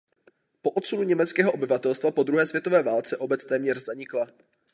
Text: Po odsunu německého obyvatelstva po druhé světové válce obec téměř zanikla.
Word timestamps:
Po 0.61 0.71
odsunu 0.71 1.03
německého 1.03 1.51
obyvatelstva 1.51 2.11
po 2.11 2.23
druhé 2.23 2.47
světové 2.47 2.83
válce 2.83 3.17
obec 3.17 3.45
téměř 3.45 3.77
zanikla. 3.83 4.27